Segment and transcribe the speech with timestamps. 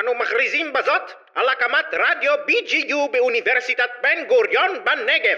[0.00, 1.02] אנו מכריזים בזאת
[1.34, 5.36] על הקמת רדיו BGU באוניברסיטת בן גוריון בנגב.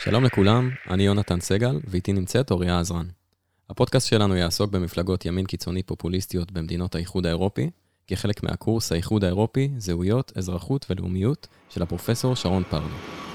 [0.00, 3.06] שלום לכולם, אני יונתן סגל, ואיתי נמצאת אוריה עזרן.
[3.70, 7.70] הפודקאסט שלנו יעסוק במפלגות ימין קיצוני פופוליסטיות במדינות האיחוד האירופי,
[8.06, 13.25] כחלק מהקורס האיחוד האירופי, זהויות, אזרחות ולאומיות של הפרופסור שרון פרדו.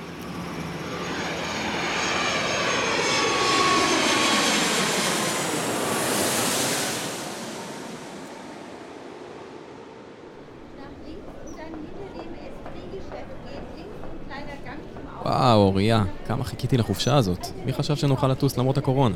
[15.32, 17.48] וואו, אוריה, כמה חיכיתי לחופשה הזאת.
[17.66, 19.16] מי חשב שנוכל לטוס למרות הקורונה?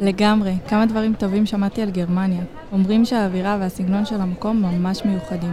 [0.00, 2.42] לגמרי, כמה דברים טובים שמעתי על גרמניה.
[2.72, 5.52] אומרים שהאווירה והסגנון של המקום ממש מיוחדים.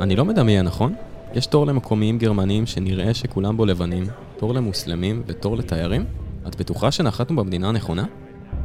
[0.00, 0.94] אני לא מדמיין, נכון?
[1.34, 4.04] יש תור למקומיים גרמניים שנראה שכולם בו לבנים,
[4.36, 6.04] תור למוסלמים ותור לתיירים?
[6.48, 8.04] את בטוחה שנחתנו במדינה הנכונה?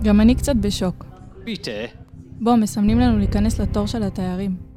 [0.04, 1.06] גם אני קצת בשוק.
[1.44, 1.72] ביטה,
[2.42, 4.77] בוא, מסמנים לנו להיכנס לתור של התיירים.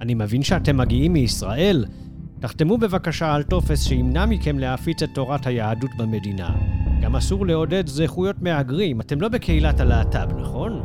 [0.00, 1.84] אני מבין שאתם מגיעים מישראל.
[2.40, 6.50] תחתמו בבקשה על טופס שימנע מכם להפיץ את תורת היהדות במדינה.
[7.02, 10.82] גם אסור לעודד זכויות מהגרים, אתם לא בקהילת הלהט"ב, נכון?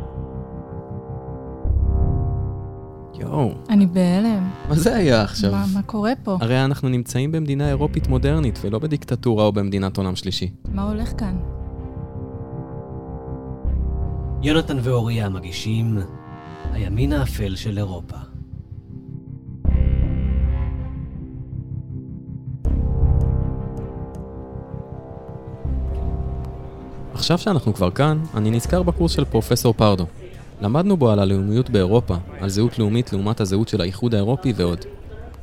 [3.20, 4.50] יואו, אני בהלם.
[4.68, 5.52] מה זה היה עכשיו?
[5.52, 6.38] מה, מה קורה פה?
[6.40, 10.50] הרי אנחנו נמצאים במדינה אירופית מודרנית ולא בדיקטטורה או במדינת עולם שלישי.
[10.68, 11.36] מה הולך כאן?
[14.42, 15.98] יונתן ואוריה מגישים
[16.72, 18.16] הימין האפל של אירופה.
[27.24, 30.06] עכשיו שאנחנו כבר כאן, אני נזכר בקורס של פרופסור פרדו.
[30.60, 34.78] למדנו בו על הלאומיות באירופה, על זהות לאומית לעומת הזהות של האיחוד האירופי ועוד.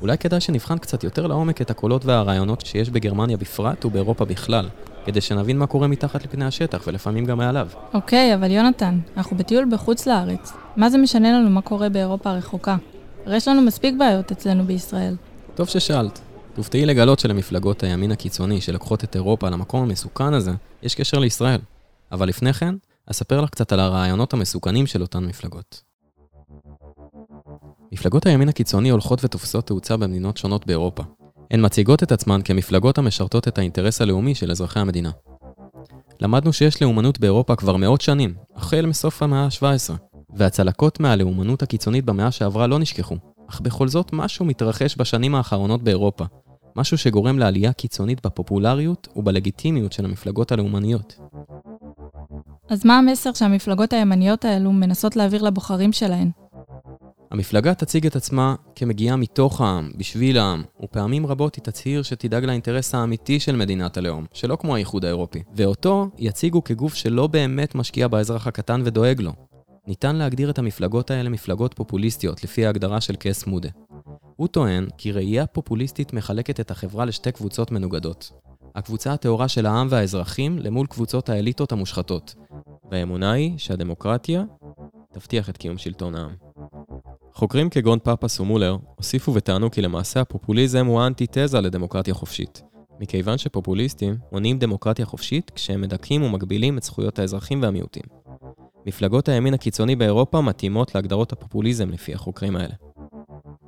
[0.01, 4.69] אולי כדאי שנבחן קצת יותר לעומק את הקולות והרעיונות שיש בגרמניה בפרט ובאירופה בכלל,
[5.05, 7.67] כדי שנבין מה קורה מתחת לפני השטח ולפעמים גם מעליו.
[7.93, 10.53] אוקיי, אבל יונתן, אנחנו בטיול בחוץ לארץ.
[10.77, 12.75] מה זה משנה לנו מה קורה באירופה הרחוקה?
[13.25, 15.15] הרי יש לנו מספיק בעיות אצלנו בישראל.
[15.55, 16.19] טוב ששאלת.
[16.55, 20.51] תופתעי לגלות שלמפלגות הימין הקיצוני שלוקחות את אירופה למקום המסוכן הזה,
[20.83, 21.59] יש קשר לישראל.
[22.11, 22.75] אבל לפני כן,
[23.11, 25.81] אספר לך קצת על הרעיונות המסוכנים של אותן מפלגות.
[27.91, 31.03] מפלגות הימין הקיצוני הולכות ותופסות תאוצה במדינות שונות באירופה.
[31.51, 35.11] הן מציגות את עצמן כמפלגות המשרתות את האינטרס הלאומי של אזרחי המדינה.
[36.21, 39.93] למדנו שיש לאומנות באירופה כבר מאות שנים, החל מסוף המאה ה-17,
[40.35, 43.15] והצלקות מהלאומנות הקיצונית במאה שעברה לא נשכחו,
[43.49, 46.25] אך בכל זאת משהו מתרחש בשנים האחרונות באירופה,
[46.75, 51.19] משהו שגורם לעלייה קיצונית בפופולריות ובלגיטימיות של המפלגות הלאומניות.
[52.71, 56.29] אז מה המסר שהמפלגות הימניות האלו מנסות להעביר לבוחרים שלהן?
[57.31, 62.95] המפלגה תציג את עצמה כמגיעה מתוך העם, בשביל העם, ופעמים רבות היא תצהיר שתדאג לאינטרס
[62.95, 68.47] האמיתי של מדינת הלאום, שלא כמו האיחוד האירופי, ואותו יציגו כגוף שלא באמת משקיע באזרח
[68.47, 69.31] הקטן ודואג לו.
[69.87, 73.69] ניתן להגדיר את המפלגות האלה מפלגות פופוליסטיות, לפי ההגדרה של קס מודה.
[74.35, 78.31] הוא טוען כי ראייה פופוליסטית מחלקת את החברה לשתי קבוצות מנוגדות.
[78.75, 82.35] הקבוצה הטהורה של העם והאזרחים למול קבוצות האליטות המושחתות.
[82.91, 84.43] והאמונה היא שהדמוקרטיה
[85.13, 86.35] תבטיח את קיום שלטון העם.
[87.33, 92.61] חוקרים כגון פאפס ומולר הוסיפו וטענו כי למעשה הפופוליזם הוא האנטיתזה לדמוקרטיה חופשית.
[92.99, 98.03] מכיוון שפופוליסטים מונעים דמוקרטיה חופשית כשהם מדכאים ומגבילים את זכויות האזרחים והמיעוטים.
[98.85, 102.73] מפלגות הימין הקיצוני באירופה מתאימות להגדרות הפופוליזם לפי החוקרים האלה.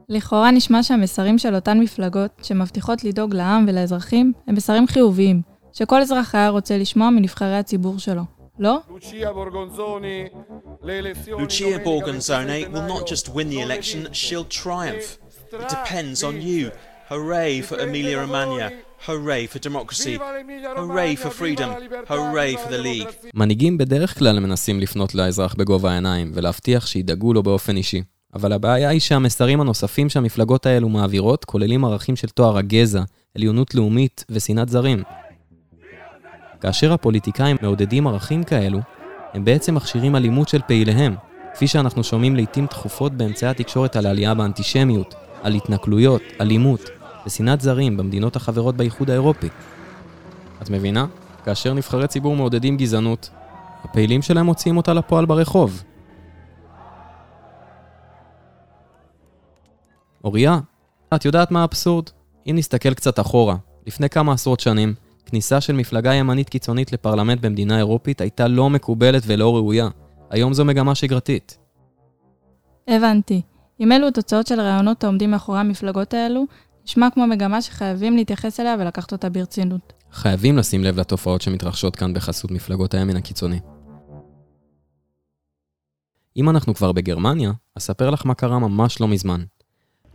[0.10, 5.42] לכאורה נשמע שהמסרים של אותן מפלגות, שמבטיחות לדאוג לעם ולאזרחים, הם מסרים חיוביים,
[5.74, 8.22] שכל אזרח היה רוצה לשמוע מנבחרי הציבור שלו.
[8.60, 8.80] לא?
[8.90, 9.32] Lucia
[11.90, 15.18] Borgonzone will not just win the election, she'll triumph.
[15.62, 16.72] It depends on you.
[17.10, 18.68] Hooray for Emilia Romagna.
[19.08, 20.16] Hooray for democracy.
[20.82, 21.70] Hooray for freedom.
[22.08, 23.30] Hooray for the League.
[23.34, 28.02] מנהיגים בדרך כלל מנסים לפנות לאזרח בגובה העיניים ולהבטיח שידאגו לו באופן אישי.
[28.36, 33.02] אבל הבעיה היא שהמסרים הנוספים שהמפלגות האלו מעבירות כוללים ערכים של תואר הגזע,
[33.36, 35.04] עליונות לאומית ושנאת זרים.
[36.62, 38.80] כאשר הפוליטיקאים מעודדים ערכים כאלו,
[39.34, 41.16] הם בעצם מכשירים אלימות של פעיליהם,
[41.54, 46.90] כפי שאנחנו שומעים לעיתים תכופות באמצעי התקשורת על העלייה באנטישמיות, על התנכלויות, אלימות
[47.26, 49.48] ושנאת זרים במדינות החברות באיחוד האירופי.
[50.62, 51.06] את מבינה?
[51.46, 53.30] כאשר נבחרי ציבור מעודדים גזענות,
[53.84, 55.84] הפעילים שלהם מוציאים אותה לפועל ברחוב.
[60.24, 60.60] אוריה,
[61.16, 62.10] את יודעת מה האבסורד?
[62.50, 63.56] אם נסתכל קצת אחורה,
[63.88, 64.94] לפני כמה עשרות שנים,
[65.26, 69.88] כניסה של מפלגה ימנית קיצונית לפרלמנט במדינה אירופית הייתה לא מקובלת ולא ראויה.
[70.30, 71.58] היום זו מגמה שגרתית.
[72.88, 73.42] הבנתי.
[73.80, 76.46] אם אלו התוצאות של הרעיונות העומדים מאחורי המפלגות האלו,
[76.86, 79.94] נשמע כמו מגמה שחייבים להתייחס אליה ולקחת אותה ברצינות.
[80.12, 83.60] חייבים לשים לב לתופעות שמתרחשות כאן בחסות מפלגות הימין הקיצוני.
[86.38, 89.44] אם אנחנו כבר בגרמניה, אספר לך מה קרה ממש לא מזמן.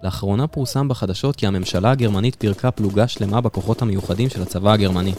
[0.02, 5.12] לאחרונה פורסם בחדשות כי הממשלה הגרמנית פירקה פלוגה שלמה בכוחות המיוחדים של הצבא הגרמני.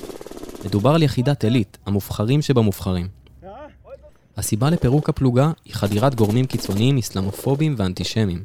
[0.65, 3.07] מדובר על יחידת עילית, המובחרים שבמובחרים.
[4.37, 8.43] הסיבה לפירוק הפלוגה היא חדירת גורמים קיצוניים אסלאמופובים ואנטישמיים.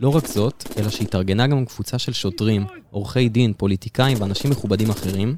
[0.00, 5.36] לא רק זאת, אלא שהתארגנה גם קבוצה של שוטרים, עורכי דין, פוליטיקאים ואנשים מכובדים אחרים,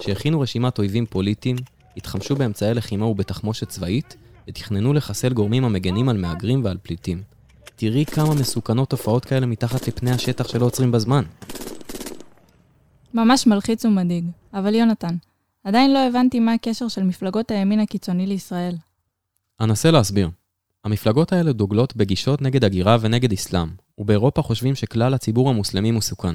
[0.00, 1.56] שהכינו רשימת אויבים פוליטיים,
[1.96, 4.16] התחמשו באמצעי לחימה ובתחמושת צבאית,
[4.48, 7.22] ותכננו לחסל גורמים המגנים על מהגרים ועל פליטים.
[7.84, 11.24] תראי כמה מסוכנות תופעות כאלה מתחת לפני השטח שלא עוצרים בזמן.
[13.14, 14.24] ממש מלחיץ ומדאיג.
[14.54, 15.14] אבל יונתן,
[15.64, 18.74] עדיין לא הבנתי מה הקשר של מפלגות הימין הקיצוני לישראל.
[19.60, 20.30] אנסה להסביר.
[20.84, 23.68] המפלגות האלה דוגלות בגישות נגד הגירה ונגד אסלאם,
[23.98, 26.34] ובאירופה חושבים שכלל הציבור המוסלמי מסוכן.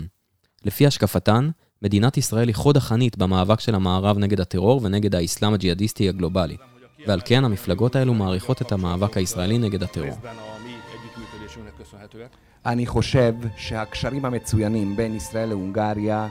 [0.65, 1.49] לפי השקפתן,
[1.81, 6.57] מדינת ישראל היא חוד החנית במאבק של המערב נגד הטרור ונגד האסלאם הג'יהאדיסטי הגלובלי,
[7.07, 10.17] ועל כן המפלגות האלו מעריכות את המאבק הישראלי נגד הטרור.
[12.66, 16.28] אני חושב שהקשרים המצוינים בין ישראל להונגריה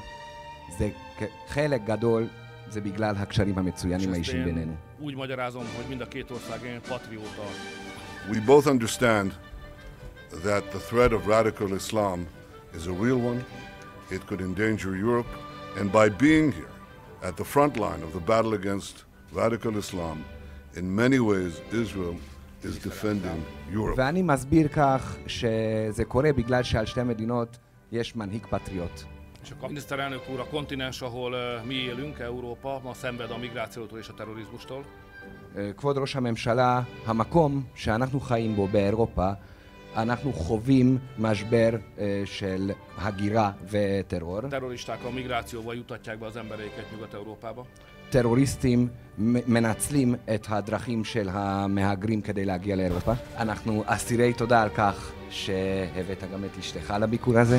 [0.78, 0.90] זה
[1.48, 2.28] חלק גדול,
[2.70, 4.74] זה בגלל הקשרים המצוינים האישיים בינינו.
[5.00, 7.46] úgy magyarázom, hogy mind a két ország ilyen patrióta.
[8.30, 9.32] We both understand
[10.44, 12.28] that the threat of radical Islam
[12.78, 13.44] is a real one.
[14.12, 15.32] It could endanger Europe.
[15.80, 16.74] And by being here
[17.28, 20.18] at the front line of the battle against radical Islam,
[20.80, 21.54] in many ways,
[21.84, 22.18] Israel
[22.69, 23.95] is defending Europe.
[23.97, 27.59] ואני מסביר כך שזה קורה בגלל שעל שתי מדינות
[27.93, 29.03] יש מנהיג פטריוט.
[29.45, 33.99] És a miniszterelnök úr, a kontinens, ahol ö, mi élünk, Európa, ma szenved a migrációtól
[33.99, 34.85] és a terrorizmustól.
[35.57, 39.31] אה, כבוד ראש הממשלה, המקום שאנחנו חיים בו באירופה,
[39.97, 44.41] אנחנו חווים משבר אה, של הגירה וטרור.
[44.41, 47.67] A migrációval jutatják be az embereiket Nyugat-Európába.
[48.11, 48.89] טרוריסטים
[49.19, 53.13] מנצלים את הדרכים של המהגרים כדי להגיע לאירופה.
[53.37, 57.59] אנחנו אסירי תודה על כך שהבאת גם את אשתך לביקור הזה.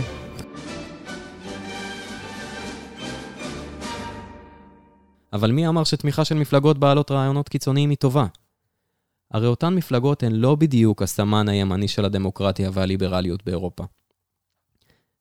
[5.33, 8.25] אבל מי אמר שתמיכה של מפלגות בעלות רעיונות קיצוניים היא טובה?
[9.31, 13.83] הרי אותן מפלגות הן לא בדיוק הסמן הימני של הדמוקרטיה והליברליות באירופה.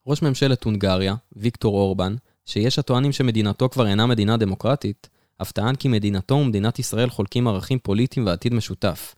[0.06, 2.14] ראש ממשלת הונגריה, ויקטור אורבן,
[2.44, 5.08] שיש הטוענים שמדינתו כבר אינה מדינה דמוקרטית,
[5.43, 9.15] אף טען כי מדינתו ומדינת ישראל חולקים ערכים פוליטיים ועתיד משותף.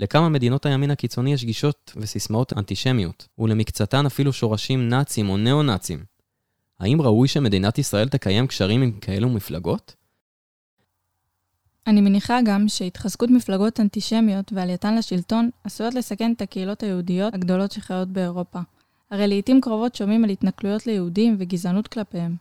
[0.00, 6.04] לכמה מדינות הימין הקיצוני יש גישות וסיסמאות אנטישמיות, ולמקצתן אפילו שורשים נאצים או ניאו-נאצים.
[6.80, 9.94] האם ראוי שמדינת ישראל תקיים קשרים עם כאלו מפלגות?
[11.86, 18.08] אני מניחה גם שהתחזקות מפלגות אנטישמיות ועלייתן לשלטון עשויות לסכן את הקהילות היהודיות הגדולות שחיות
[18.08, 18.60] באירופה.
[19.10, 22.36] הרי לעיתים קרובות שומעים על התנכלויות ליהודים וגזענות כלפיהם.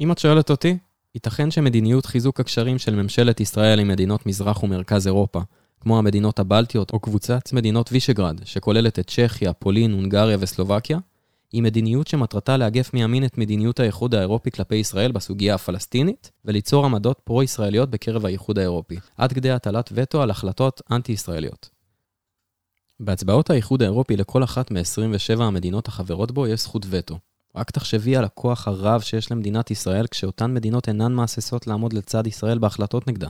[0.00, 0.78] אם את שואלת אותי,
[1.16, 5.40] ייתכן שמדיניות חיזוק הקשרים של ממשלת ישראל עם מדינות מזרח ומרכז אירופה,
[5.80, 10.98] כמו המדינות הבלטיות או קבוצת מדינות וישגרד, שכוללת את צ'כיה, פולין, הונגריה וסלובקיה,
[11.52, 17.20] היא מדיניות שמטרתה לאגף מימין את מדיניות האיחוד האירופי כלפי ישראל בסוגיה הפלסטינית, וליצור עמדות
[17.24, 21.70] פרו-ישראליות בקרב האיחוד האירופי, עד כדי הטלת וטו על החלטות אנטי-ישראליות.
[23.00, 27.18] בהצבעות האיחוד האירופי לכל אחת מ-27 המדינות החברות בו יש זכות וטו.
[27.56, 32.58] רק תחשבי על הכוח הרב שיש למדינת ישראל כשאותן מדינות אינן מהססות לעמוד לצד ישראל
[32.58, 33.28] בהחלטות נגדה.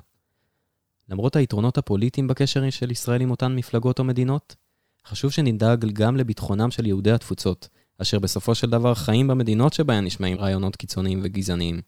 [1.09, 4.57] למרות היתרונות הפוליטיים בקשר של ישראל עם אותן מפלגות או מדינות,
[5.07, 7.69] חשוב שנדאג גם לביטחונם של יהודי התפוצות,
[8.03, 11.81] אשר בסופו של דבר חיים במדינות שבהן נשמעים רעיונות קיצוניים וגזעניים.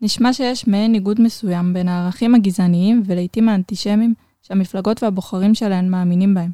[0.00, 6.50] נשמע שיש מעין ניגוד מסוים בין הערכים הגזעניים ולעיתים האנטישמיים שהמפלגות והבוחרים שלהן מאמינים בהם,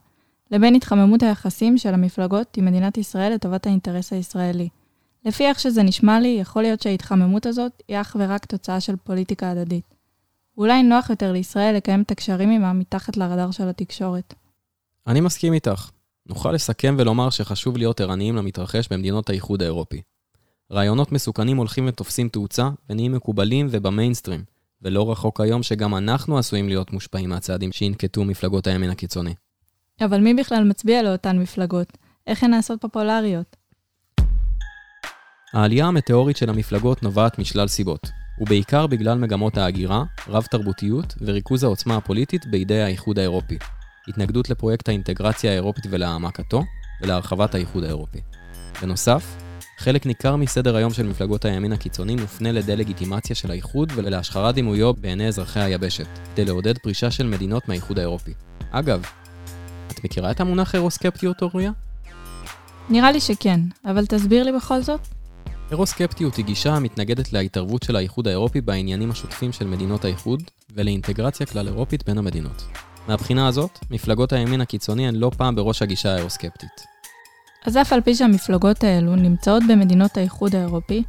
[0.50, 4.68] לבין התחממות היחסים של המפלגות עם מדינת ישראל לטובת האינטרס הישראלי.
[5.24, 9.50] לפי איך שזה נשמע לי, יכול להיות שההתחממות הזאת היא אך ורק תוצאה של פוליטיקה
[9.50, 9.94] הדדית.
[10.56, 14.34] אולי נוח יותר לישראל לקיים את הקשרים עימם מתחת לרדאר של התקשורת.
[15.06, 15.90] אני מסכים איתך.
[16.26, 20.02] נוכל לסכם ולומר שחשוב להיות ערניים למתרחש במדינות האיחוד האירופי.
[20.72, 24.44] רעיונות מסוכנים הולכים ותופסים תאוצה ונהיים מקובלים ובמיינסטרים,
[24.82, 29.34] ולא רחוק היום שגם אנחנו עשויים להיות מושפעים מהצעדים שינקטו מפלגות הימין הקיצוני.
[30.00, 31.98] אבל מי בכלל מצביע לאותן מפלגות?
[32.26, 33.56] איך הן נעשות פופולריות?
[35.52, 42.46] העלייה המטאורית של המפלגות נובעת משלל סיבות, ובעיקר בגלל מגמות ההגירה, רב-תרבותיות וריכוז העוצמה הפוליטית
[42.46, 43.58] בידי האיחוד האירופי.
[44.08, 46.62] התנגדות לפרויקט האינטגרציה האירופית ולהעמקתו,
[47.02, 48.20] ולהרחבת האיחוד האירופי.
[48.82, 49.36] בנוסף,
[49.78, 55.28] חלק ניכר מסדר היום של מפלגות הימין הקיצוני מופנה לדה-לגיטימציה של האיחוד ולהשחרת דימויו בעיני
[55.28, 58.32] אזרחי היבשת, כדי לעודד פרישה של מדינות מהאיחוד האירופי.
[58.70, 59.02] אגב,
[59.92, 61.70] את מכירה את המונח אירוסקפטיות, אוריה?
[62.90, 65.00] נראה לי שכן, אבל תסביר לי בכל זאת.
[65.70, 70.42] אירוסקפטיות היא גישה המתנגדת להתערבות של האיחוד האירופי בעניינים השוטפים של מדינות האיחוד
[70.74, 72.64] ולאינטגרציה כלל אירופית בין המדינות.
[73.08, 76.84] מהבחינה הזאת, מפלגות הימין הקיצוני הן לא פעם בראש הגישה האירוסקפטית.
[77.66, 81.02] אז אף על פי שהמפלגות האלו נמצאות במדינות האיחוד האירופי,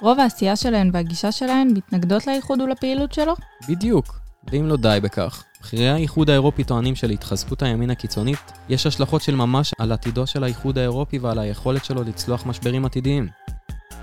[0.00, 3.34] רוב העשייה שלהן והגישה שלהן מתנגדות לאיחוד ולפעילות שלו?
[3.68, 4.20] בדיוק.
[4.52, 9.72] ואם לא די בכך, בכירי האיחוד האירופי טוענים שלהתחזקות הימין הקיצונית יש השלכות של ממש
[9.78, 13.28] על עתידו של האיחוד האירופי ועל היכולת שלו לצלוח משברים עתידיים.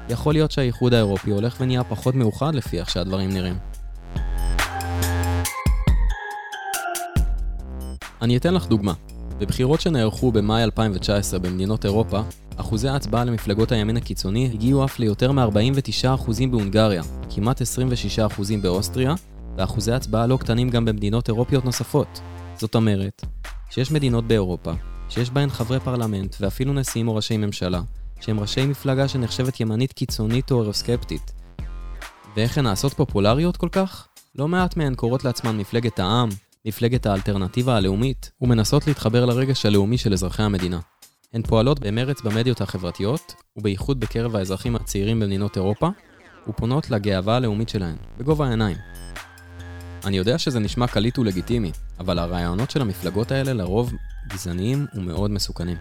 [0.10, 3.58] יכול להיות שהאיחוד האירופי הולך ונהיה פחות מאוחד לפי איך שהדברים נראים.
[8.22, 8.94] אני אתן לך דוגמה.
[9.40, 12.22] בבחירות שנערכו במאי 2019 במדינות אירופה,
[12.56, 17.66] אחוזי ההצבעה למפלגות הימין הקיצוני הגיעו אף ליותר מ-49% בהונגריה, כמעט 26%
[18.62, 19.16] באוסטריה,
[19.58, 22.22] ואחוזי הצבעה לא קטנים גם במדינות אירופיות נוספות.
[22.58, 23.26] זאת אומרת,
[23.70, 24.72] שיש מדינות באירופה,
[25.10, 27.82] שיש בהן חברי פרלמנט ואפילו נשיאים או ראשי ממשלה,
[28.22, 31.32] שהם ראשי מפלגה שנחשבת ימנית קיצונית או אירוסקפטית.
[32.36, 34.08] ואיך הן נעשות פופולריות כל כך?
[34.36, 36.30] לא מעט מהן קוראות לעצמן מפלגת העם,
[36.66, 40.80] מפלגת האלטרנטיבה הלאומית, ומנסות להתחבר לרגש הלאומי של אזרחי המדינה.
[41.34, 45.90] הן פועלות במרץ במדיות החברתיות, ובייחוד בקרב האזרחים הצעירים במדינות אירופה,
[46.48, 48.78] ופונות לגאווה הלאומית שלהן, בגובה העיניים.
[50.06, 53.94] אני יודע שזה נשמע קליט ולגיטימי, אבל הרעיונות של המפלגות האלה לרוב
[54.28, 55.78] גזעניים ומאוד מסוכנים.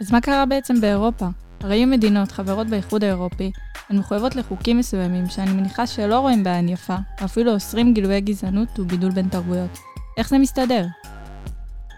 [0.00, 1.26] אז מה קרה בעצם באירופה?
[1.60, 3.52] הרי יהיו מדינות חברות באיחוד האירופי,
[3.88, 9.10] הן מחויבות לחוקים מסוימים שאני מניחה שלא רואים בעין יפה, ואפילו אוסרים גילויי גזענות ובידול
[9.10, 9.78] בין תרבויות.
[10.18, 10.86] איך זה מסתדר?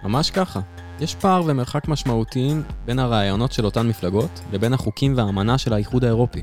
[0.03, 0.61] ממש ככה.
[1.01, 6.43] יש פער ומרחק משמעותיים בין הרעיונות של אותן מפלגות לבין החוקים והאמנה של האיחוד האירופי.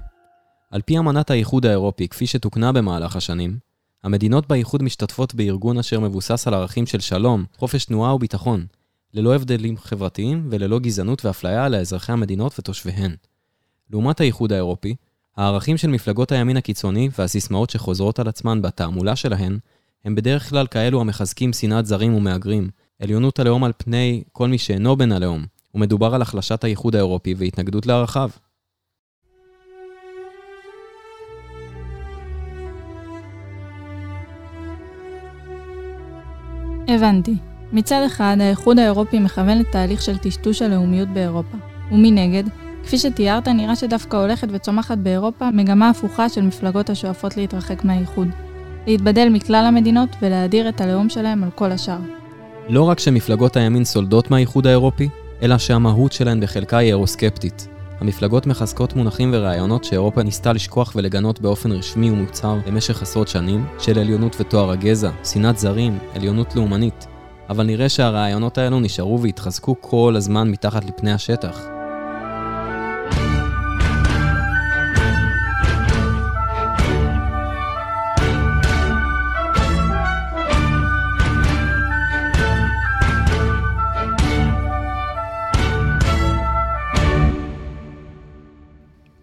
[0.71, 3.66] על פי אמנת האיחוד האירופי, כפי שתוקנה במהלך השנים,
[4.03, 8.65] המדינות באיחוד משתתפות בארגון אשר מבוסס על ערכים של שלום, חופש תנועה וביטחון,
[9.13, 13.15] ללא הבדלים חברתיים וללא גזענות ואפליה לאזרחי המדינות ותושביהן.
[13.89, 14.95] לעומת האיחוד האירופי,
[15.37, 19.59] הערכים של מפלגות הימין הקיצוני והסיסמאות שחוזרות על עצמן בתעמולה שלהן,
[20.05, 22.69] הם בדרך כלל כאלו המחזקים שנאת זרים ומהגרים,
[23.01, 27.85] עליונות הלאום על פני כל מי שאינו בן הלאום, ומדובר על החלשת האיחוד האירופי והתנגדות
[27.85, 28.29] לערכיו.
[36.87, 37.35] הבנתי.
[37.73, 41.57] מצד אחד, האיחוד האירופי מכוון לתהליך של טשטוש הלאומיות באירופה.
[41.91, 42.43] ומנגד,
[42.83, 48.27] כפי שתיארת, נראה שדווקא הולכת וצומחת באירופה מגמה הפוכה של מפלגות השואפות להתרחק מהאיחוד.
[48.87, 51.99] להתבדל מכלל המדינות ולהדיר את הלאום שלהם על כל השאר.
[52.69, 55.09] לא רק שמפלגות הימין סולדות מהאיחוד האירופי,
[55.41, 57.67] אלא שהמהות שלהן בחלקה היא אירוסקפטית.
[57.99, 63.99] המפלגות מחזקות מונחים ורעיונות שאירופה ניסתה לשכוח ולגנות באופן רשמי ומוצהר במשך עשרות שנים, של
[63.99, 67.07] עליונות וטוהר הגזע, שנאת זרים, עליונות לאומנית.
[67.49, 71.76] אבל נראה שהרעיונות האלו נשארו והתחזקו כל הזמן מתחת לפני השטח.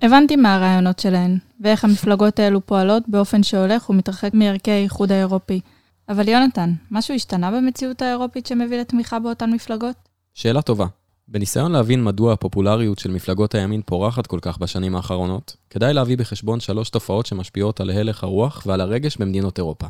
[0.05, 5.61] הבנתי מה הרעיונות שלהן, ואיך המפלגות האלו פועלות באופן שהולך ומתרחק מערכי האיחוד האירופי.
[6.09, 9.97] אבל יונתן, משהו השתנה במציאות האירופית שמביא לתמיכה באותן מפלגות?
[10.35, 10.87] שאלה טובה.
[11.29, 16.61] בניסיון להבין מדוע הפופולריות של מפלגות הימין פורחת כל כך בשנים האחרונות, כדאי להביא בחשבון
[16.61, 19.87] שלוש תופעות שמשפיעות על הלך הרוח ועל הרגש במדינות אירופה.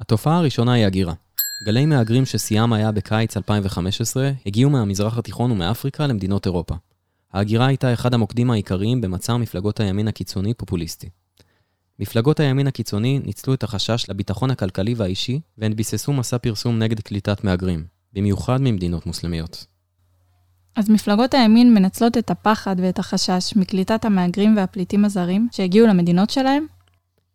[0.00, 1.14] התופעה הראשונה היא הגירה.
[1.66, 6.74] גלי מהגרים ששיאם היה בקיץ 2015 הגיעו מהמזרח התיכון ומאפריקה למדינות אירופה.
[7.36, 11.08] ההגירה הייתה אחד המוקדים העיקריים במצע מפלגות הימין הקיצוני-פופוליסטי.
[11.98, 17.44] מפלגות הימין הקיצוני ניצלו את החשש לביטחון הכלכלי והאישי, והן ביססו מסע פרסום נגד קליטת
[17.44, 19.66] מהגרים, במיוחד ממדינות מוסלמיות.
[20.76, 26.66] אז מפלגות הימין מנצלות את הפחד ואת החשש מקליטת המהגרים והפליטים הזרים שהגיעו למדינות שלהם?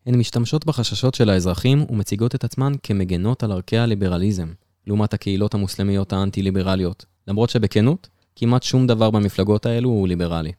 [0.06, 4.48] הן משתמשות בחששות של האזרחים ומציגות את עצמן כמגנות על ערכי הליברליזם,
[4.88, 10.52] לעומת הקהילות המוסלמיות האנטי-ליברליות, למרות שבכנות, כמעט שום דבר במפלגות האלו הוא ליברלי.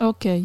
[0.00, 0.44] אוקיי,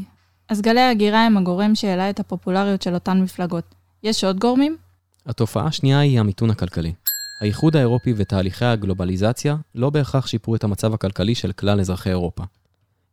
[0.50, 3.76] אז גלי ההגירה הם הגורם שהעלה את הפופולריות של אותן מפלגות.
[4.04, 4.78] יש עוד גורמים?
[5.26, 6.94] התופעה השנייה היא המיתון הכלכלי.
[7.42, 12.44] האיחוד האירופי ותהליכי הגלובליזציה לא בהכרח שיפרו את המצב הכלכלי של כלל אזרחי אירופה.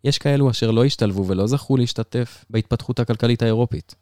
[0.05, 3.95] יש כאלו אשר לא השתלבו ולא זכו להשתתף בהתפתחות הכלכלית האירופית.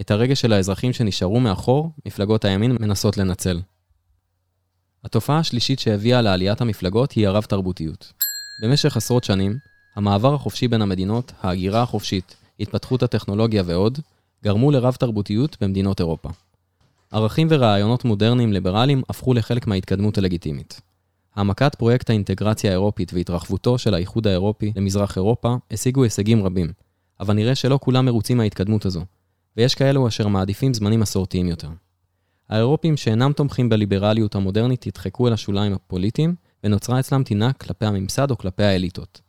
[0.00, 3.60] את הרגש של האזרחים שנשארו מאחור, מפלגות הימין מנסות לנצל.
[5.04, 8.12] התופעה השלישית שהביאה לעליית המפלגות היא הרב-תרבותיות.
[8.58, 9.58] במשך עשרות שנים,
[9.96, 13.98] המעבר החופשי בין המדינות, ההגירה החופשית, התפתחות הטכנולוגיה ועוד,
[14.44, 16.28] גרמו לרב-תרבותיות במדינות אירופה.
[17.10, 20.80] ערכים ורעיונות מודרניים ליברליים הפכו לחלק מההתקדמות הלגיטימית.
[21.36, 26.72] העמקת פרויקט האינטגרציה האירופית והתרחבותו של האיחוד האירופי למזרח אירופה השיגו הישגים רבים,
[27.20, 29.04] אבל נראה שלא כולם מרוצים מההתקדמות הזו,
[29.56, 31.68] ויש כאלו אשר מעדיפים זמנים מסורתיים יותר.
[32.48, 38.38] האירופים שאינם תומכים בליברליות המודרנית ידחקו אל השוליים הפוליטיים, ונוצרה אצלם טינה כלפי הממסד או
[38.38, 39.20] כלפי האליטות.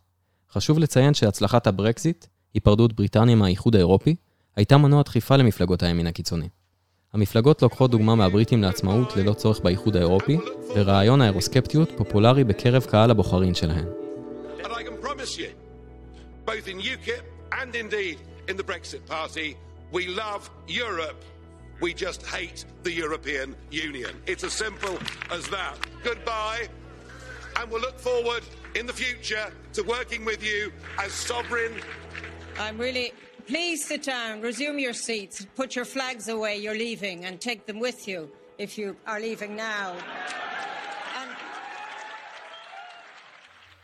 [0.52, 4.14] חשוב לציין שהצלחת הברקזיט, היפרדות בריטניה מהאיחוד האירופי,
[4.56, 6.48] הייתה מנוע דחיפה למפלגות הימין הקיצוני.
[7.12, 10.38] המפלגות לוקחות דוגמה מהבריטים לעצמאות ללא צורך באיחוד האירופי,
[10.74, 13.84] ורעיון האירוסקפטיות פופולרי בקרב קהל הבוחרים שלהן.
[21.88, 23.48] We just hate the European
[23.88, 24.12] Union.
[24.32, 24.96] It's as simple
[25.36, 25.76] as that.
[26.04, 26.62] Goodbye,
[27.58, 28.42] and we'll look forward
[28.78, 30.72] in the future to working with you
[31.04, 31.72] as sovereign.
[32.58, 33.12] I'm really
[33.46, 37.80] Please sit down, resume your seats, put your flags away, you're leaving, and take them
[37.80, 38.20] with you
[38.56, 40.02] if you are leaving now.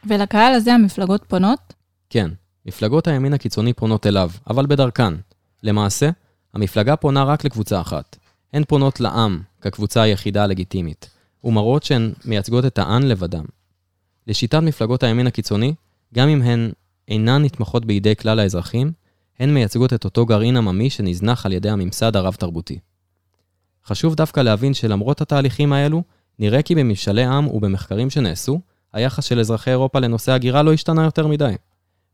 [0.04, 1.74] ולקהל הזה המפלגות פונות?
[2.10, 2.30] כן,
[2.66, 5.14] מפלגות הימין הקיצוני פונות אליו, אבל בדרכן.
[5.62, 6.10] למעשה,
[6.54, 8.16] המפלגה פונה רק לקבוצה אחת.
[8.52, 11.10] הן פונות לעם, כקבוצה היחידה הלגיטימית,
[11.44, 13.44] ומראות שהן מייצגות את העם לבדם.
[14.28, 15.74] לשיטת מפלגות הימין הקיצוני,
[16.14, 16.70] גם אם הן
[17.08, 18.92] אינן נתמכות בידי כלל האזרחים,
[19.38, 22.78] הן מייצגות את אותו גרעין עממי שנזנח על ידי הממסד הרב-תרבותי.
[23.86, 26.02] חשוב דווקא להבין שלמרות התהליכים האלו,
[26.38, 28.60] נראה כי בממשלי עם ובמחקרים שנעשו,
[28.92, 31.54] היחס של אזרחי אירופה לנושא הגירה לא השתנה יותר מדי.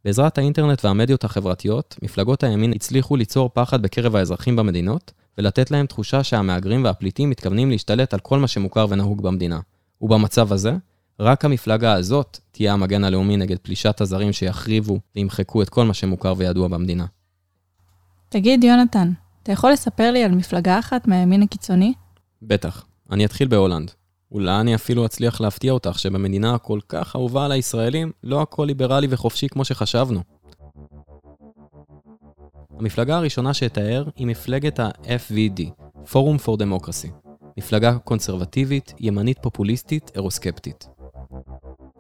[0.05, 6.23] בעזרת האינטרנט והמדיות החברתיות, מפלגות הימין הצליחו ליצור פחד בקרב האזרחים במדינות, ולתת להם תחושה
[6.23, 9.61] שהמהגרים והפליטים מתכוונים להשתלט על כל מה שמוכר ונהוג במדינה.
[10.01, 10.73] ובמצב הזה,
[11.21, 16.35] רק המפלגה הזאת תהיה המגן הלאומי נגד פלישת הזרים שיחריבו וימחקו את כל מה שמוכר
[16.37, 17.07] וידוע במדינה.
[18.29, 19.11] תגיד, יונתן,
[19.43, 21.93] אתה יכול לספר לי על מפלגה אחת מהימין הקיצוני?
[22.43, 22.85] בטח.
[23.11, 23.91] אני אתחיל בהולנד.
[24.33, 29.07] אולי אני אפילו אצליח להפתיע אותך שבמדינה הכל כך אהובה על הישראלים, לא הכל ליברלי
[29.11, 30.21] וחופשי כמו שחשבנו.
[32.79, 35.63] המפלגה הראשונה שאתאר היא מפלגת ה-FVD,
[36.07, 37.11] Forum for Democracy.
[37.59, 40.89] מפלגה קונסרבטיבית, ימנית פופוליסטית, אירוסקפטית.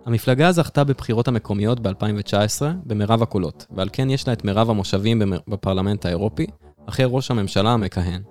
[0.07, 6.07] המפלגה זכתה בבחירות המקומיות ב-2019 במרב הקולות, ועל כן יש לה את מרב המושבים בפרלמנט
[6.07, 6.47] האירופי,
[6.87, 8.23] אחרי ראש הממשלה המכהן.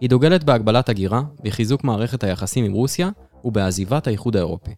[0.00, 3.10] היא דוגלת בהגבלת הגירה, בחיזוק מערכת היחסים עם רוסיה
[3.44, 4.74] ובעזיבת האיחוד האירופי.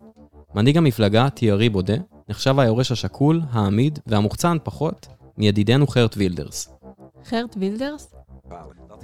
[0.54, 1.96] מנהיג המפלגה, תיארי בודה,
[2.28, 5.06] נחשב היורש השקול, העמיד והמוחצן פחות
[5.38, 6.72] מידידנו חרט וילדרס.
[7.24, 8.14] חרט וילדרס?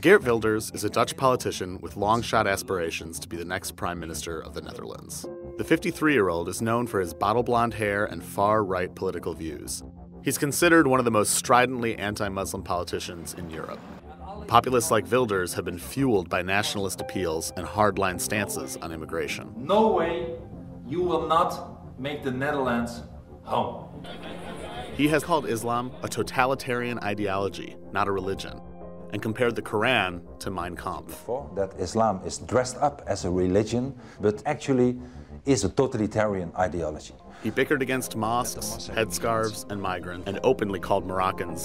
[0.01, 3.99] Geert Wilders is a Dutch politician with long shot aspirations to be the next Prime
[3.99, 5.27] Minister of the Netherlands.
[5.59, 9.35] The 53 year old is known for his bottle blonde hair and far right political
[9.35, 9.83] views.
[10.23, 13.81] He's considered one of the most stridently anti Muslim politicians in Europe.
[14.47, 19.53] Populists like Wilders have been fueled by nationalist appeals and hardline stances on immigration.
[19.57, 20.37] No way
[20.87, 23.03] you will not make the Netherlands
[23.43, 24.07] home.
[24.95, 28.61] He has called Islam a totalitarian ideology, not a religion
[29.13, 31.27] and compared the Quran to Mein Kampf.
[31.55, 34.99] That Islam is dressed up as a religion, but actually
[35.55, 37.15] is a totalitarian ideology.
[37.45, 41.63] He bickered against mosques, headscarves, and migrants, and openly called Moroccans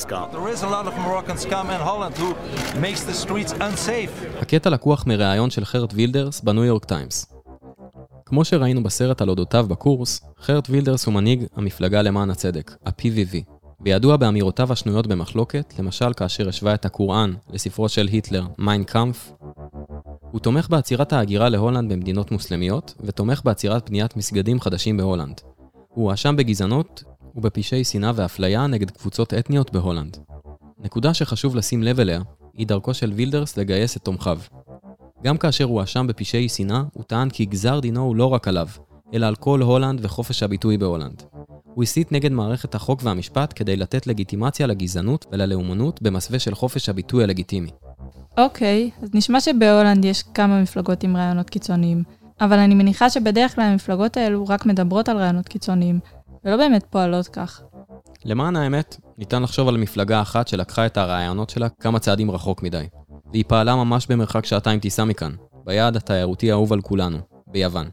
[0.00, 0.26] scum.
[0.36, 2.30] There is a lot of Moroccan scum in Holland who
[2.86, 4.40] makes the streets unsafe.
[4.40, 7.26] הקטע לקוח מראיון של חרט וילדרס בניו יורק טיימס.
[8.26, 13.36] כמו שראינו בסרט על אודותיו בקורס, חרט וילדרס הוא מנהיג המפלגה למען הצדק, ה-PVV,
[13.80, 19.32] וידוע באמירותיו השנויות במחלוקת, למשל כאשר השווה את הקוראן לספרו של היטלר, מיין קאמפף.
[20.36, 25.40] הוא תומך בעצירת ההגירה להולנד ממדינות מוסלמיות, ותומך בעצירת בניית מסגדים חדשים בהולנד.
[25.88, 30.16] הוא הואשם בגזענות ובפשעי שנאה ואפליה נגד קבוצות אתניות בהולנד.
[30.78, 32.22] נקודה שחשוב לשים לב אליה,
[32.54, 34.38] היא דרכו של וילדרס לגייס את תומכיו.
[35.24, 38.68] גם כאשר הוא הואשם בפשעי שנאה, הוא טען כי גזר דינו הוא לא רק עליו,
[39.14, 41.22] אלא על כל הולנד וחופש הביטוי בהולנד.
[41.64, 47.24] הוא הסית נגד מערכת החוק והמשפט כדי לתת לגיטימציה לגזענות וללאומנות במסווה של חופש הביטוי
[47.24, 47.70] הלגיטימי.
[48.38, 52.02] אוקיי, אז נשמע שבהולנד יש כמה מפלגות עם רעיונות קיצוניים,
[52.40, 56.00] אבל אני מניחה שבדרך כלל המפלגות האלו רק מדברות על רעיונות קיצוניים,
[56.44, 57.62] ולא באמת פועלות כך.
[58.24, 62.86] למען האמת, ניתן לחשוב על מפלגה אחת שלקחה את הרעיונות שלה כמה צעדים רחוק מדי.
[63.32, 65.32] והיא פעלה ממש במרחק שעתיים טיסה מכאן,
[65.64, 67.88] ביעד התיירותי האהוב על כולנו, ביוון.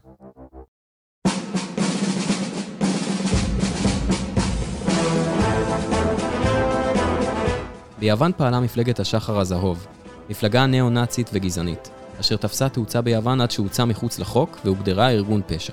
[7.98, 9.86] ביוון פעלה מפלגת השחר הזהוב,
[10.30, 15.72] מפלגה ניאו-נאצית וגזענית, אשר תפסה תאוצה ביוון עד שהוצא מחוץ לחוק והוגדרה ארגון פשע.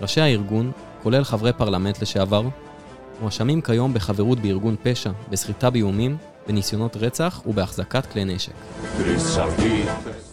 [0.00, 2.42] ראשי הארגון, כולל חברי פרלמנט לשעבר,
[3.20, 8.52] מואשמים כיום בחברות בארגון פשע, בסחיטה באיומים, בניסיונות רצח ובהחזקת כלי נשק.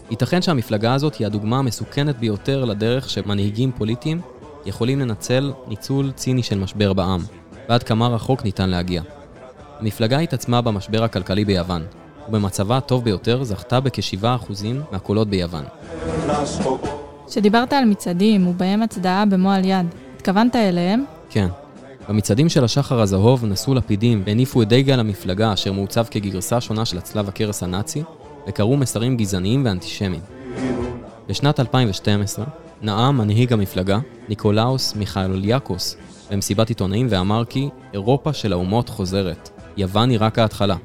[0.09, 4.21] ייתכן שהמפלגה הזאת היא הדוגמה המסוכנת ביותר לדרך שמנהיגים פוליטיים
[4.65, 7.21] יכולים לנצל ניצול ציני של משבר בעם,
[7.69, 9.01] ועד כמה רחוק ניתן להגיע.
[9.79, 11.83] המפלגה התעצמה במשבר הכלכלי ביוון,
[12.27, 14.51] ובמצבה הטוב ביותר זכתה בכ-7%
[14.91, 15.63] מהקולות ביוון.
[17.27, 21.03] כשדיברת על מצעדים ובהם הצדעה במועל יד, התכוונת אליהם?
[21.29, 21.47] כן.
[22.09, 26.97] במצעדים של השחר הזהוב נשאו לפידים והניפו את דגל המפלגה אשר מעוצב כגרסה שונה של
[26.97, 28.03] הצלב הקרס הנאצי,
[28.47, 30.21] וקראו מסרים גזעניים ואנטישמיים.
[31.27, 32.45] בשנת 2012
[32.81, 35.97] נאם מנהיג המפלגה, ניקולאוס מיכאליאקוס,
[36.31, 40.75] במסיבת עיתונאים ואמר כי אירופה של האומות חוזרת, יוון היא רק ההתחלה.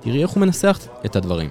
[0.00, 1.50] תראי איך הוא מנסח את הדברים.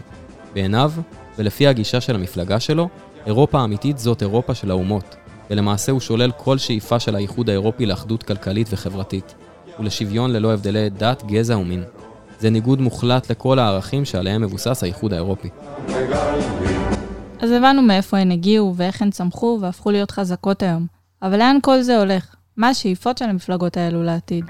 [0.53, 0.91] בעיניו,
[1.37, 2.89] ולפי הגישה של המפלגה שלו,
[3.25, 5.15] אירופה האמיתית זאת אירופה של האומות,
[5.49, 9.35] ולמעשה הוא שולל כל שאיפה של האיחוד האירופי לאחדות כלכלית וחברתית,
[9.79, 11.83] ולשוויון ללא הבדלי דת, גזע ומין.
[12.39, 15.49] זה ניגוד מוחלט לכל הערכים שעליהם מבוסס האיחוד האירופי.
[17.39, 20.87] אז הבנו מאיפה הן הגיעו ואיך הן צמחו והפכו להיות חזקות היום.
[21.21, 22.35] אבל לאן כל זה הולך?
[22.57, 24.45] מה השאיפות של המפלגות האלו לעתיד?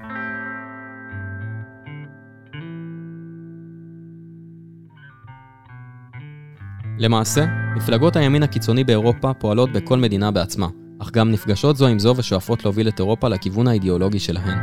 [7.00, 10.68] למעשה, מפלגות הימין הקיצוני באירופה פועלות בכל מדינה בעצמה,
[11.02, 14.58] אך גם נפגשות זו עם זו ושואפות להוביל את אירופה לכיוון האידיאולוגי שלהן.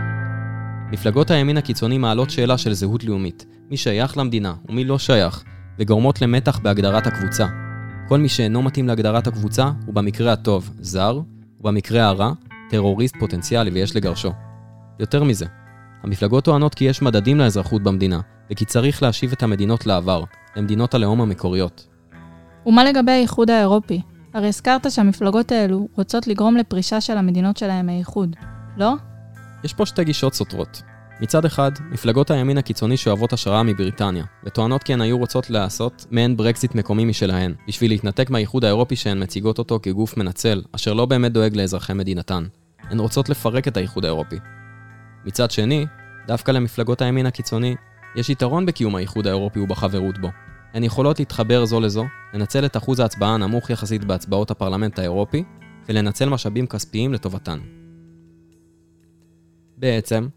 [0.92, 5.44] מפלגות הימין הקיצוני מעלות שאלה של זהות לאומית, מי שייך למדינה ומי לא שייך,
[5.79, 7.46] וגורמות למתח בהגדרת הקבוצה.
[8.09, 11.20] כל מי שאינו מתאים להגדרת הקבוצה הוא במקרה הטוב זר,
[11.61, 12.33] ובמקרה הרע
[12.70, 14.33] טרוריסט פוטנציאלי ויש לגרשו.
[15.01, 15.46] יותר מזה,
[16.03, 18.20] המפלגות טוענות כי יש מדדים לאזרחות במדינה,
[18.51, 20.25] וכי צריך להשיב את המדינות לעבר,
[20.57, 21.95] למדינות הלאום המקוריות.
[22.66, 24.00] ומה לגבי האיחוד האירופי?
[24.35, 28.37] הרי הזכרת שהמפלגות האלו רוצות לגרום לפרישה של המדינות שלהם מהאיחוד,
[28.76, 28.94] לא?
[29.64, 30.83] יש פה שתי גישות סותרות.
[31.20, 36.37] מצד אחד, מפלגות הימין הקיצוני שואבות השראה מבריטניה, וטוענות כי הן היו רוצות לעשות מעין
[36.37, 41.33] ברקזיט מקומי משלהן, בשביל להתנתק מהאיחוד האירופי שהן מציגות אותו כגוף מנצל, אשר לא באמת
[41.33, 42.44] דואג לאזרחי מדינתן.
[42.90, 44.37] הן רוצות לפרק את האיחוד האירופי.
[45.24, 45.87] מצד שני,
[46.26, 47.74] דווקא למפלגות הימין הקיצוני,
[48.16, 50.29] יש יתרון בקיום האיחוד האירופי ובחברות בו.
[50.76, 55.44] הן יכולות להתחבר זו לזו, לנצל את אחוז ההצבעה הנמוך יחסית בהצבעות הפרלמנט האירופי,
[55.88, 57.58] ולנצל משאבים כספיים לטובתן.
[59.76, 60.28] בעצם,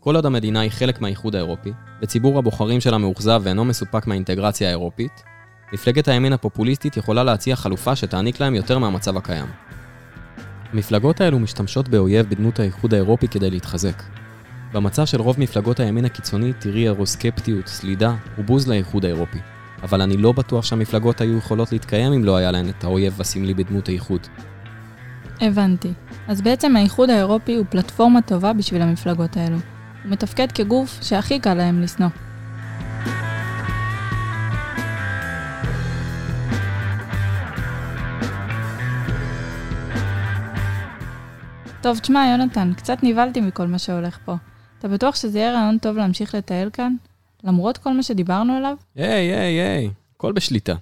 [0.00, 5.22] כל עוד המדינה היא חלק מהאיחוד האירופי, וציבור הבוחרים שלה מאוכזב ואינו מסופק מהאינטגרציה האירופית,
[5.72, 9.46] מפלגת הימין הפופוליסטית יכולה להציע חלופה שתעניק להם יותר מהמצב הקיים.
[10.72, 14.02] המפלגות האלו משתמשות באויב בדמות האיחוד האירופי כדי להתחזק.
[14.72, 19.38] במצע של רוב מפלגות הימין הקיצוני תראי אירוסקפטיות, סלידה ובוז לאיחוד האירופי.
[19.82, 23.54] אבל אני לא בטוח שהמפלגות היו יכולות להתקיים אם לא היה להן את האויב הסמלי
[23.54, 24.26] בדמות האיחוד.
[25.40, 25.92] הבנתי.
[26.28, 29.56] אז בעצם האיחוד האירופי הוא פלטפורמה טובה בשביל המפלגות האלו.
[30.04, 32.08] הוא מתפקד כגוף שהכי קל להם לשנוא.
[41.80, 44.36] טוב, תשמע, יונתן, קצת נבהלתי מכל מה שהולך פה.
[44.78, 46.94] אתה בטוח שזה יהיה רעיון טוב להמשיך לטייל כאן?
[47.44, 48.76] למרות כל מה שדיברנו עליו?
[48.96, 50.74] היי, היי, היי, הכל בשליטה.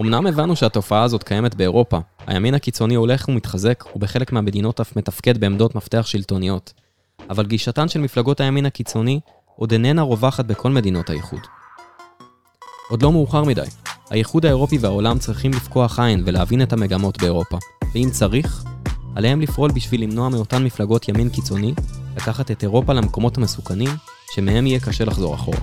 [0.00, 5.74] אמנם הבנו שהתופעה הזאת קיימת באירופה, הימין הקיצוני הולך ומתחזק, ובחלק מהמדינות אף מתפקד בעמדות
[5.74, 6.72] מפתח שלטוניות.
[7.30, 9.20] אבל גישתן של מפלגות הימין הקיצוני
[9.56, 11.40] עוד איננה רווחת בכל מדינות האיחוד.
[12.90, 13.66] עוד לא מאוחר מדי.
[14.10, 17.58] האיחוד האירופי והעולם צריכים לפקוח עין ולהבין את המגמות באירופה,
[17.94, 18.64] ואם צריך,
[19.16, 21.74] עליהם לפעול בשביל למנוע מאותן מפלגות ימין קיצוני
[22.16, 23.90] לקחת את אירופה למקומות המסוכנים,
[24.34, 25.60] שמהם יהיה קשה לחזור אחורה.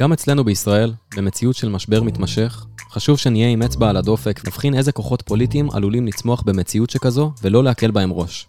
[0.00, 4.92] גם אצלנו בישראל, במציאות של משבר מתמשך, חשוב שנהיה עם אצבע על הדופק ונבחין איזה
[4.92, 8.48] כוחות פוליטיים עלולים לצמוח במציאות שכזו ולא להקל בהם ראש.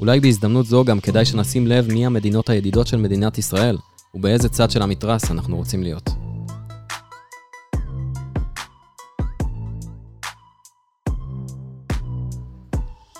[0.00, 3.78] אולי בהזדמנות זו גם כדאי שנשים לב מי המדינות הידידות של מדינת ישראל,
[4.14, 6.10] ובאיזה צד של המתרס אנחנו רוצים להיות.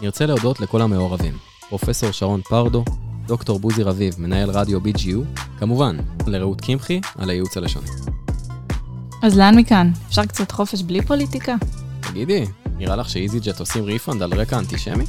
[0.00, 1.34] נרצה להודות לכל המעורבים,
[1.68, 2.84] פרופסור שרון פרדו,
[3.28, 7.86] דוקטור בוזי רביב, מנהל רדיו BGU, כמובן, לרעות קמחי על הייעוץ הלשוני.
[9.22, 9.90] אז לאן מכאן?
[10.08, 11.54] אפשר קצת חופש בלי פוליטיקה?
[12.00, 12.44] תגידי,
[12.78, 15.04] נראה לך שאיזי ג'ט עושים ריפונד על רקע אנטישמי?